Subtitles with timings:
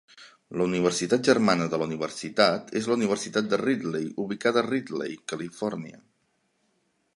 [0.59, 6.05] La Universitat germana de la universitat és la Universitat de Reedley, ubicada a Reedley, California.